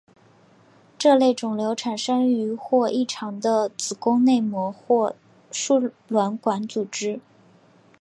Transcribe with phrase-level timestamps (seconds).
[0.97, 5.15] 这类肿瘤产生于或异常的子宫内膜或
[5.51, 7.19] 输卵管组织。